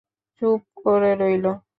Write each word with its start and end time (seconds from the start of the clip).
চুপ 0.41 0.61
করে 0.77 1.11
রইল। 1.15 1.45